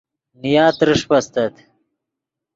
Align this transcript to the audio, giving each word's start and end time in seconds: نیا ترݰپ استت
نیا 0.41 0.65
ترݰپ 0.77 1.09
استت 1.19 1.55